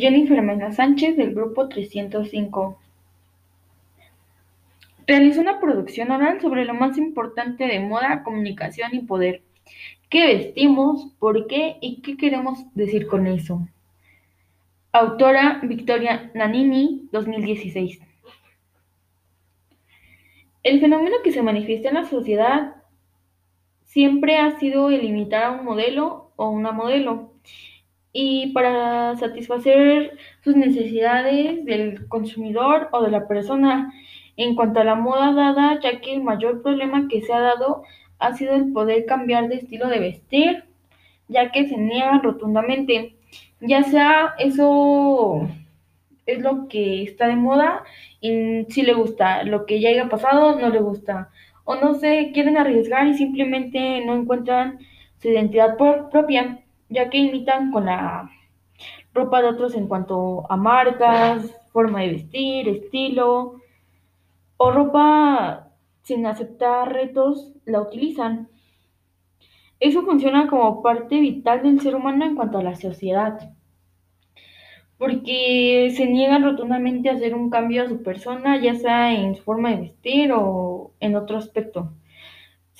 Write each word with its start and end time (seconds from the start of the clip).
Jennifer 0.00 0.40
Mena 0.40 0.72
Sánchez 0.72 1.16
del 1.16 1.34
grupo 1.34 1.68
305. 1.68 2.80
Realizó 5.06 5.42
una 5.42 5.60
producción 5.60 6.10
oral 6.10 6.40
sobre 6.40 6.64
lo 6.64 6.72
más 6.72 6.96
importante 6.96 7.66
de 7.66 7.80
moda, 7.80 8.22
comunicación 8.22 8.94
y 8.94 9.00
poder. 9.00 9.42
¿Qué 10.08 10.26
vestimos? 10.26 11.12
¿Por 11.18 11.46
qué? 11.46 11.76
¿Y 11.82 12.00
qué 12.00 12.16
queremos 12.16 12.64
decir 12.74 13.06
con 13.06 13.26
eso? 13.26 13.68
Autora 14.92 15.60
Victoria 15.62 16.30
Nanini, 16.34 17.08
2016. 17.12 18.00
El 20.62 20.80
fenómeno 20.80 21.16
que 21.22 21.32
se 21.32 21.42
manifiesta 21.42 21.88
en 21.88 21.94
la 21.94 22.04
sociedad 22.04 22.76
siempre 23.84 24.38
ha 24.38 24.58
sido 24.58 24.90
el 24.90 25.04
imitar 25.04 25.44
a 25.44 25.50
un 25.50 25.64
modelo 25.64 26.32
o 26.36 26.48
una 26.48 26.72
modelo 26.72 27.34
y 28.12 28.48
para 28.52 29.16
satisfacer 29.16 30.16
sus 30.42 30.56
necesidades 30.56 31.64
del 31.64 32.08
consumidor 32.08 32.88
o 32.92 33.02
de 33.02 33.10
la 33.10 33.28
persona. 33.28 33.92
En 34.36 34.54
cuanto 34.54 34.80
a 34.80 34.84
la 34.84 34.94
moda 34.94 35.32
dada, 35.32 35.80
ya 35.80 36.00
que 36.00 36.14
el 36.14 36.22
mayor 36.22 36.62
problema 36.62 37.08
que 37.08 37.20
se 37.22 37.32
ha 37.32 37.40
dado 37.40 37.82
ha 38.18 38.34
sido 38.34 38.54
el 38.54 38.72
poder 38.72 39.06
cambiar 39.06 39.48
de 39.48 39.56
estilo 39.56 39.88
de 39.88 39.98
vestir, 39.98 40.64
ya 41.28 41.52
que 41.52 41.68
se 41.68 41.76
niegan 41.76 42.22
rotundamente, 42.22 43.16
ya 43.60 43.82
sea 43.82 44.34
eso 44.38 45.48
es 46.26 46.40
lo 46.40 46.68
que 46.68 47.02
está 47.02 47.28
de 47.28 47.36
moda 47.36 47.84
y 48.20 48.64
sí 48.68 48.82
le 48.82 48.94
gusta, 48.94 49.42
lo 49.44 49.66
que 49.66 49.80
ya 49.80 49.90
haya 49.90 50.08
pasado 50.08 50.58
no 50.58 50.70
le 50.70 50.80
gusta, 50.80 51.30
o 51.64 51.76
no 51.76 51.94
se 51.94 52.32
quieren 52.32 52.56
arriesgar 52.56 53.06
y 53.06 53.14
simplemente 53.14 54.04
no 54.04 54.14
encuentran 54.14 54.78
su 55.18 55.28
identidad 55.28 55.76
propia 55.76 56.60
ya 56.90 57.08
que 57.08 57.18
imitan 57.18 57.70
con 57.70 57.86
la 57.86 58.30
ropa 59.14 59.40
de 59.40 59.48
otros 59.48 59.74
en 59.74 59.88
cuanto 59.88 60.50
a 60.50 60.56
marcas, 60.56 61.56
forma 61.72 62.00
de 62.00 62.08
vestir, 62.08 62.68
estilo, 62.68 63.54
o 64.56 64.70
ropa 64.70 65.68
sin 66.02 66.26
aceptar 66.26 66.92
retos, 66.92 67.52
la 67.64 67.80
utilizan. 67.80 68.48
Eso 69.78 70.02
funciona 70.02 70.48
como 70.48 70.82
parte 70.82 71.20
vital 71.20 71.62
del 71.62 71.80
ser 71.80 71.94
humano 71.94 72.26
en 72.26 72.34
cuanto 72.34 72.58
a 72.58 72.62
la 72.62 72.74
sociedad, 72.74 73.54
porque 74.98 75.92
se 75.96 76.06
niegan 76.06 76.44
rotundamente 76.44 77.08
a 77.08 77.14
hacer 77.14 77.34
un 77.34 77.48
cambio 77.48 77.84
a 77.84 77.88
su 77.88 78.02
persona, 78.02 78.60
ya 78.60 78.74
sea 78.74 79.14
en 79.14 79.36
su 79.36 79.42
forma 79.42 79.70
de 79.70 79.76
vestir 79.76 80.32
o 80.32 80.92
en 81.00 81.16
otro 81.16 81.38
aspecto 81.38 81.92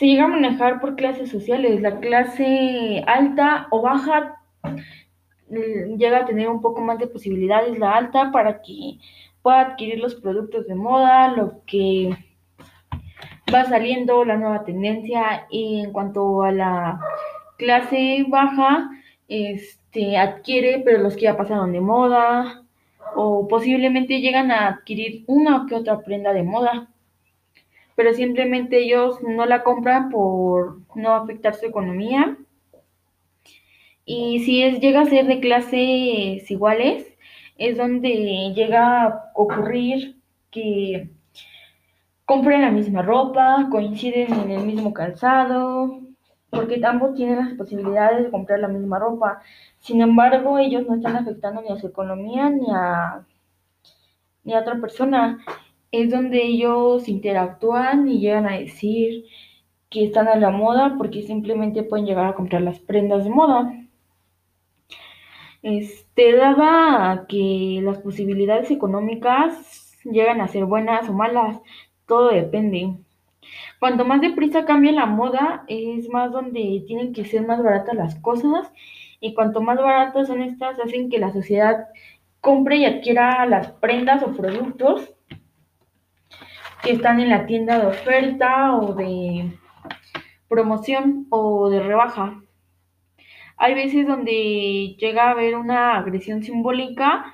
se 0.00 0.06
llega 0.06 0.24
a 0.24 0.28
manejar 0.28 0.80
por 0.80 0.96
clases 0.96 1.30
sociales. 1.30 1.82
La 1.82 2.00
clase 2.00 3.04
alta 3.06 3.66
o 3.70 3.82
baja 3.82 4.40
mm, 4.62 5.98
llega 5.98 6.20
a 6.20 6.24
tener 6.24 6.48
un 6.48 6.62
poco 6.62 6.80
más 6.80 6.98
de 6.98 7.06
posibilidades 7.06 7.78
la 7.78 7.96
alta 7.96 8.32
para 8.32 8.62
que 8.62 8.98
pueda 9.42 9.60
adquirir 9.60 9.98
los 9.98 10.14
productos 10.14 10.66
de 10.66 10.74
moda, 10.74 11.28
lo 11.32 11.62
que 11.66 12.16
va 13.54 13.66
saliendo, 13.66 14.24
la 14.24 14.38
nueva 14.38 14.64
tendencia. 14.64 15.46
Y 15.50 15.80
en 15.80 15.92
cuanto 15.92 16.44
a 16.44 16.50
la 16.50 16.98
clase 17.58 18.24
baja, 18.26 18.88
este, 19.28 20.16
adquiere, 20.16 20.80
pero 20.82 21.02
los 21.02 21.14
que 21.14 21.24
ya 21.24 21.36
pasaron 21.36 21.72
de 21.72 21.82
moda, 21.82 22.64
o 23.16 23.46
posiblemente 23.48 24.22
llegan 24.22 24.50
a 24.50 24.68
adquirir 24.68 25.24
una 25.26 25.58
o 25.58 25.66
que 25.66 25.74
otra 25.74 26.00
prenda 26.00 26.32
de 26.32 26.42
moda 26.42 26.88
pero 28.00 28.14
simplemente 28.14 28.78
ellos 28.78 29.20
no 29.20 29.44
la 29.44 29.62
compran 29.62 30.08
por 30.08 30.78
no 30.94 31.12
afectar 31.12 31.54
su 31.54 31.66
economía. 31.66 32.38
Y 34.06 34.38
si 34.38 34.62
es, 34.62 34.80
llega 34.80 35.02
a 35.02 35.04
ser 35.04 35.26
de 35.26 35.38
clases 35.38 36.50
iguales, 36.50 37.06
es 37.58 37.76
donde 37.76 38.54
llega 38.54 39.02
a 39.02 39.32
ocurrir 39.34 40.16
que 40.50 41.10
compren 42.24 42.62
la 42.62 42.70
misma 42.70 43.02
ropa, 43.02 43.68
coinciden 43.70 44.32
en 44.32 44.50
el 44.50 44.64
mismo 44.64 44.94
calzado, 44.94 46.00
porque 46.48 46.80
ambos 46.82 47.14
tienen 47.14 47.36
las 47.36 47.52
posibilidades 47.52 48.24
de 48.24 48.30
comprar 48.30 48.60
la 48.60 48.68
misma 48.68 48.98
ropa. 48.98 49.42
Sin 49.78 50.00
embargo, 50.00 50.58
ellos 50.58 50.86
no 50.86 50.94
están 50.94 51.16
afectando 51.16 51.60
ni 51.60 51.68
a 51.68 51.76
su 51.76 51.88
economía 51.88 52.48
ni 52.48 52.66
a, 52.72 53.26
ni 54.42 54.54
a 54.54 54.60
otra 54.60 54.80
persona 54.80 55.44
es 55.92 56.10
donde 56.10 56.42
ellos 56.44 57.08
interactúan 57.08 58.08
y 58.08 58.20
llegan 58.20 58.46
a 58.46 58.58
decir 58.58 59.24
que 59.90 60.04
están 60.04 60.28
a 60.28 60.36
la 60.36 60.50
moda 60.50 60.94
porque 60.96 61.22
simplemente 61.22 61.82
pueden 61.82 62.06
llegar 62.06 62.26
a 62.26 62.34
comprar 62.34 62.62
las 62.62 62.78
prendas 62.78 63.24
de 63.24 63.30
moda. 63.30 63.72
Este, 65.62 66.36
daba 66.36 67.26
que 67.28 67.80
las 67.82 67.98
posibilidades 67.98 68.70
económicas 68.70 69.98
llegan 70.04 70.40
a 70.40 70.48
ser 70.48 70.64
buenas 70.64 71.08
o 71.08 71.12
malas, 71.12 71.60
todo 72.06 72.28
depende. 72.30 72.94
Cuanto 73.78 74.04
más 74.04 74.20
deprisa 74.20 74.64
cambia 74.64 74.92
la 74.92 75.06
moda, 75.06 75.64
es 75.68 76.08
más 76.08 76.32
donde 76.32 76.84
tienen 76.86 77.12
que 77.12 77.24
ser 77.24 77.46
más 77.46 77.62
baratas 77.62 77.94
las 77.94 78.14
cosas 78.20 78.72
y 79.20 79.34
cuanto 79.34 79.60
más 79.60 79.78
baratas 79.78 80.28
son 80.28 80.42
estas, 80.42 80.78
hacen 80.80 81.10
que 81.10 81.18
la 81.18 81.32
sociedad 81.32 81.88
compre 82.40 82.76
y 82.78 82.84
adquiera 82.84 83.44
las 83.46 83.72
prendas 83.72 84.22
o 84.22 84.32
productos 84.32 85.12
que 86.82 86.92
están 86.92 87.20
en 87.20 87.30
la 87.30 87.46
tienda 87.46 87.78
de 87.78 87.86
oferta 87.86 88.76
o 88.76 88.94
de 88.94 89.52
promoción 90.48 91.26
o 91.30 91.70
de 91.70 91.80
rebaja. 91.80 92.42
Hay 93.56 93.74
veces 93.74 94.06
donde 94.06 94.96
llega 94.98 95.24
a 95.24 95.30
haber 95.32 95.56
una 95.56 95.98
agresión 95.98 96.42
simbólica 96.42 97.32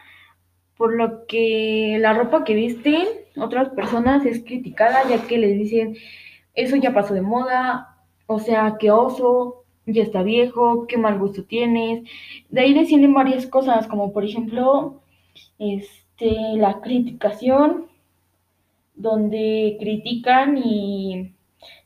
por 0.77 0.95
lo 0.95 1.27
que 1.27 1.97
la 2.01 2.12
ropa 2.12 2.45
que 2.45 2.55
visten 2.55 3.06
otras 3.37 3.71
personas 3.71 4.27
es 4.27 4.43
criticada 4.45 5.09
ya 5.09 5.27
que 5.27 5.39
les 5.39 5.56
dicen 5.59 5.97
eso 6.55 6.77
ya 6.77 6.95
pasó 6.95 7.15
de 7.15 7.23
moda, 7.23 7.97
o 8.27 8.39
sea, 8.41 8.77
qué 8.81 8.91
oso, 8.91 9.65
ya 9.85 10.03
está 10.03 10.23
viejo, 10.23 10.87
qué 10.87 10.97
mal 10.97 11.19
gusto 11.19 11.45
tienes. 11.45 12.09
De 12.49 12.62
ahí 12.62 12.75
descienden 12.75 13.15
varias 13.15 13.47
cosas, 13.47 13.87
como 13.87 14.12
por 14.12 14.25
ejemplo, 14.25 15.03
este, 15.59 16.35
la 16.56 16.81
criticación 16.81 17.87
donde 18.97 19.77
critican 19.79 20.59
y 20.59 21.34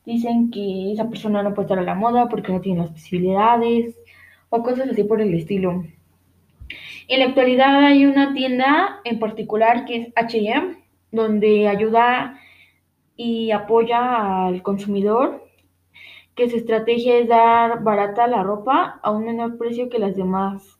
dicen 0.06 0.50
que 0.50 0.92
esa 0.92 1.08
persona 1.08 1.42
no 1.42 1.54
puede 1.54 1.66
estar 1.66 1.78
a 1.78 1.82
la 1.82 1.94
moda 1.94 2.28
porque 2.28 2.52
no 2.52 2.60
tiene 2.60 2.80
las 2.80 2.90
posibilidades 2.90 3.96
o 4.48 4.62
cosas 4.62 4.88
así 4.88 5.04
por 5.04 5.20
el 5.20 5.34
estilo. 5.34 5.84
En 7.08 7.18
la 7.18 7.26
actualidad 7.26 7.84
hay 7.84 8.06
una 8.06 8.32
tienda 8.32 9.00
en 9.04 9.18
particular 9.18 9.84
que 9.84 9.96
es 9.96 10.08
HM, 10.14 10.76
donde 11.10 11.68
ayuda 11.68 12.38
y 13.16 13.50
apoya 13.50 14.46
al 14.46 14.62
consumidor, 14.62 15.44
que 16.36 16.48
su 16.48 16.56
estrategia 16.56 17.18
es 17.18 17.28
dar 17.28 17.82
barata 17.82 18.26
la 18.28 18.42
ropa 18.42 19.00
a 19.02 19.10
un 19.10 19.26
menor 19.26 19.58
precio 19.58 19.88
que 19.88 19.98
las 19.98 20.16
demás 20.16 20.78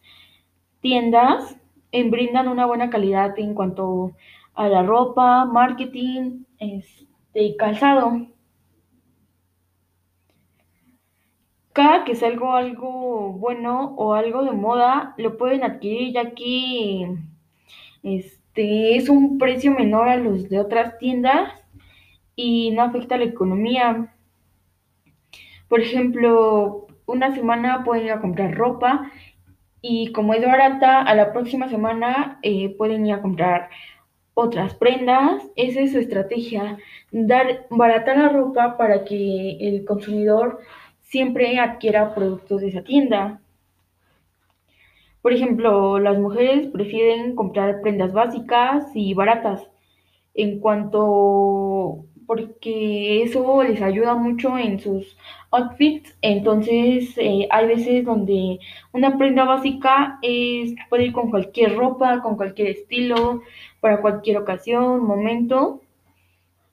tiendas, 0.81 1.57
en 1.93 2.11
brindan 2.11 2.47
una 2.47 2.67
buena 2.67 2.89
calidad 2.89 3.37
en 3.39 3.55
cuanto 3.55 4.13
a 4.15 4.40
la 4.69 4.83
ropa, 4.83 5.45
marketing, 5.47 6.45
este, 6.59 7.57
calzado. 7.57 8.27
Cada 11.73 12.05
que 12.05 12.15
salga 12.15 12.59
algo 12.59 13.33
bueno 13.35 13.95
o 13.97 14.15
algo 14.15 14.45
de 14.45 14.53
moda, 14.53 15.15
lo 15.19 15.37
pueden 15.39 15.63
adquirir 15.65 16.13
ya 16.13 16.35
que 16.35 17.17
este, 18.03 18.97
es 18.97 19.09
un 19.09 19.39
precio 19.39 19.73
menor 19.73 20.09
a 20.09 20.17
los 20.17 20.49
de 20.49 20.59
otras 20.59 20.99
tiendas 20.99 21.53
y 22.37 22.71
no 22.73 22.83
afecta 22.83 23.15
a 23.15 23.19
la 23.19 23.25
economía. 23.25 24.15
Por 25.69 25.81
ejemplo, 25.81 26.89
una 27.07 27.35
semana 27.35 27.85
pueden 27.85 28.07
ir 28.07 28.13
a 28.13 28.21
comprar 28.21 28.55
ropa 28.55 29.11
y 29.83 30.13
como 30.13 30.35
es 30.35 30.45
barata, 30.45 31.01
a 31.03 31.15
la 31.15 31.33
próxima 31.33 31.69
semana 31.69 32.39
eh, 32.43 32.75
pueden 32.77 33.07
ir 33.07 33.15
a 33.15 33.23
comprar 33.23 33.71
otras 34.35 34.75
prendas. 34.75 35.43
Esa 35.57 35.81
es 35.81 35.93
su 35.93 35.99
estrategia, 35.99 36.79
dar 37.11 37.67
barata 37.71 38.15
la 38.15 38.29
ropa 38.29 38.77
para 38.77 39.05
que 39.05 39.59
el 39.61 39.85
consumidor 39.85 40.61
siempre 41.03 41.59
adquiera 41.59 42.15
productos 42.15 42.61
de 42.61 42.69
esa 42.69 42.83
tienda. 42.83 43.41
Por 45.23 45.33
ejemplo, 45.33 45.99
las 45.99 46.19
mujeres 46.19 46.69
prefieren 46.69 47.35
comprar 47.35 47.83
prendas 47.83 48.13
básicas 48.13 48.87
y 48.95 49.13
baratas 49.15 49.69
en 50.35 50.61
cuanto 50.61 52.05
porque 52.31 53.25
eso 53.25 53.61
les 53.65 53.83
ayuda 53.83 54.15
mucho 54.15 54.57
en 54.57 54.79
sus 54.79 55.17
outfits. 55.51 56.17
Entonces, 56.23 57.19
eh, 57.19 57.49
hay 57.51 57.67
veces 57.67 58.05
donde 58.05 58.61
una 58.93 59.19
prenda 59.19 59.45
básica 59.45 60.21
es, 60.23 60.77
puede 60.89 61.07
ir 61.07 61.13
con 61.13 61.31
cualquier 61.31 61.75
ropa, 61.75 62.23
con 62.23 62.37
cualquier 62.37 62.69
estilo, 62.69 63.43
para 63.81 64.01
cualquier 64.01 64.37
ocasión, 64.37 65.05
momento. 65.05 65.83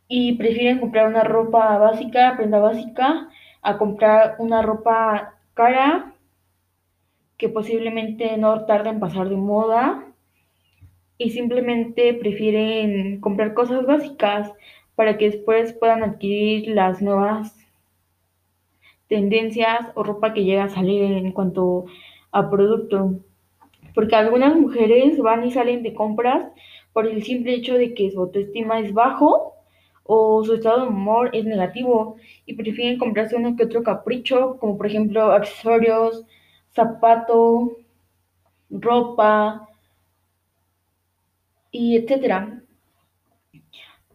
Y 0.08 0.34
prefieren 0.34 0.80
comprar 0.80 1.08
una 1.08 1.24
ropa 1.24 1.76
básica, 1.80 2.36
prenda 2.38 2.60
básica, 2.60 3.28
a 3.64 3.80
comprar 3.80 4.36
una 4.38 4.62
ropa 4.62 5.40
cara 5.56 6.14
que 7.38 7.50
posiblemente 7.50 8.38
no 8.38 8.66
tarda 8.66 8.92
en 8.92 9.00
pasar 9.00 9.28
de 9.28 9.38
moda 9.38 10.06
y 11.18 11.32
simplemente 11.32 12.14
prefieren 12.14 13.20
comprar 13.22 13.56
cosas 13.56 13.88
básicas 13.88 14.52
para 14.98 15.20
que 15.20 15.30
después 15.30 15.74
puedan 15.74 16.02
adquirir 16.02 16.70
las 16.70 17.04
nuevas 17.04 17.56
tendencias 19.08 19.92
o 19.94 20.02
ropa 20.02 20.34
que 20.34 20.44
llega 20.44 20.64
a 20.64 20.70
salir 20.70 21.04
en 21.04 21.32
cuanto 21.34 21.86
a 22.32 22.50
producto. 22.50 23.20
Porque 23.94 24.16
algunas 24.16 24.56
mujeres 24.56 25.20
van 25.20 25.46
y 25.46 25.52
salen 25.52 25.84
de 25.84 25.94
compras 25.94 26.48
por 26.94 27.06
el 27.06 27.22
simple 27.24 27.54
hecho 27.54 27.76
de 27.76 27.94
que 27.94 28.10
su 28.10 28.20
autoestima 28.20 28.80
es 28.80 28.92
bajo 28.92 29.54
o 30.04 30.44
su 30.44 30.56
estado 30.56 30.82
de 30.82 30.88
humor 30.88 31.30
es 31.32 31.46
negativo 31.46 32.16
y 32.48 32.56
prefieren 32.56 32.98
comprarse 32.98 33.36
uno 33.36 33.56
que 33.56 33.66
otro 33.66 33.84
capricho, 33.84 34.58
como 34.60 34.78
por 34.78 34.88
ejemplo 34.88 35.32
accesorios, 35.32 36.26
zapato, 36.74 37.78
ropa 38.72 39.70
y 41.70 41.98
etcétera. 41.98 42.64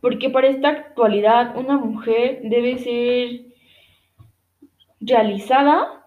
Porque 0.03 0.29
para 0.29 0.49
esta 0.49 0.69
actualidad 0.69 1.57
una 1.57 1.79
mujer 1.79 2.41
debe 2.43 2.77
ser 2.77 3.53
realizada 5.01 6.05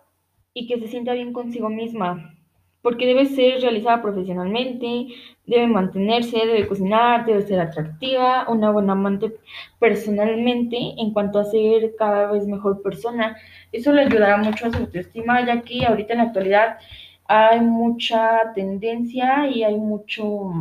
y 0.53 0.68
que 0.68 0.80
se 0.80 0.88
sienta 0.88 1.13
bien 1.13 1.33
consigo 1.33 1.69
misma, 1.69 2.36
porque 2.81 3.07
debe 3.07 3.25
ser 3.25 3.62
realizada 3.62 4.01
profesionalmente, 4.01 5.07
debe 5.45 5.68
mantenerse, 5.68 6.38
debe 6.38 6.68
cocinar, 6.68 7.25
debe 7.25 7.42
ser 7.44 7.59
atractiva, 7.59 8.45
una 8.50 8.69
buena 8.69 8.94
amante 8.94 9.38
personalmente 9.80 10.77
en 10.97 11.12
cuanto 11.12 11.39
a 11.39 11.45
ser 11.45 11.95
cada 11.97 12.31
vez 12.31 12.45
mejor 12.45 12.81
persona. 12.81 13.38
Eso 13.71 13.92
le 13.92 14.01
ayudará 14.01 14.38
mucho 14.38 14.68
a 14.68 14.71
su 14.71 14.77
autoestima, 14.77 15.45
ya 15.45 15.62
que 15.62 15.86
ahorita 15.86 16.13
en 16.13 16.19
la 16.19 16.25
actualidad 16.25 16.77
hay 17.27 17.62
mucha 17.62 18.53
tendencia 18.53 19.47
y 19.47 19.63
hay 19.63 19.77
mucho 19.77 20.51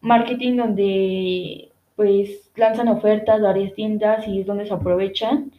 marketing 0.00 0.56
donde 0.56 1.69
pues 2.00 2.50
lanzan 2.56 2.88
ofertas 2.88 3.42
varias 3.42 3.74
tiendas 3.74 4.26
y 4.26 4.40
es 4.40 4.46
donde 4.46 4.66
se 4.66 4.72
aprovechan 4.72 5.52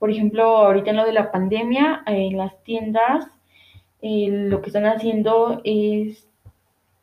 por 0.00 0.10
ejemplo, 0.10 0.44
ahorita 0.44 0.90
en 0.90 0.96
lo 0.96 1.04
de 1.04 1.12
la 1.12 1.30
pandemia, 1.30 2.02
en 2.06 2.38
las 2.38 2.58
tiendas, 2.64 3.26
eh, 4.00 4.28
lo 4.30 4.62
que 4.62 4.68
están 4.68 4.86
haciendo 4.86 5.60
es 5.62 6.26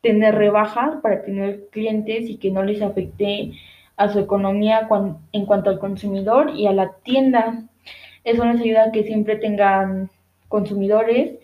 tener 0.02 0.34
rebajas 0.34 1.00
para 1.04 1.22
tener 1.22 1.68
clientes 1.70 2.28
y 2.28 2.38
que 2.38 2.50
no 2.50 2.64
les 2.64 2.82
afecte 2.82 3.52
a 3.98 4.10
su 4.10 4.18
economía 4.20 4.90
en 5.32 5.46
cuanto 5.46 5.70
al 5.70 5.78
consumidor 5.78 6.54
y 6.56 6.66
a 6.66 6.74
la 6.74 6.94
tienda. 7.04 7.66
Eso 8.24 8.46
les 8.46 8.62
ayuda 8.62 8.86
a 8.86 8.92
que 8.92 9.04
siempre 9.04 9.36
tengan 9.36 10.10
consumidores 10.48 11.38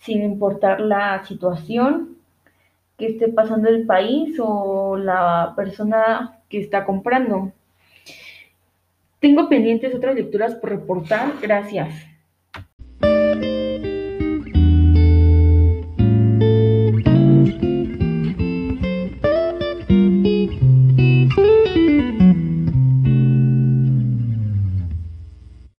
sin 0.00 0.22
importar 0.22 0.82
la 0.82 1.24
situación 1.24 2.18
que 2.98 3.06
esté 3.06 3.28
pasando 3.28 3.70
el 3.70 3.86
país 3.86 4.38
o 4.38 4.98
la 4.98 5.54
persona 5.56 6.39
que 6.50 6.60
está 6.60 6.84
comprando. 6.84 7.52
Tengo 9.20 9.48
pendientes 9.48 9.94
otras 9.94 10.14
lecturas 10.14 10.54
por 10.56 10.70
reportar. 10.70 11.34
Gracias. 11.40 12.09